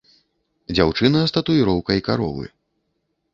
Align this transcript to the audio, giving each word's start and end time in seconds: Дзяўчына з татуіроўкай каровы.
Дзяўчына 0.77 1.21
з 1.25 1.35
татуіроўкай 1.35 2.03
каровы. 2.09 2.45